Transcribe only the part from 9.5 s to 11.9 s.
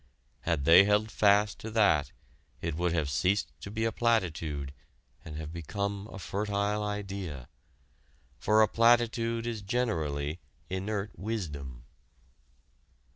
generally inert wisdom.